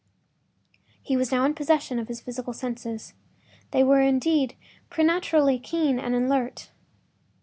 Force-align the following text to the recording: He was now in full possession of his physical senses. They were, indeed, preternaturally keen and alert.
He 1.03 1.15
was 1.15 1.31
now 1.31 1.45
in 1.45 1.51
full 1.51 1.57
possession 1.57 1.99
of 1.99 2.07
his 2.07 2.21
physical 2.21 2.53
senses. 2.53 3.13
They 3.69 3.83
were, 3.83 4.01
indeed, 4.01 4.55
preternaturally 4.89 5.59
keen 5.59 5.99
and 5.99 6.15
alert. 6.15 6.71